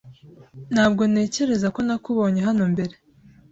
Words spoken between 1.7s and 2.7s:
ko nakubonye hano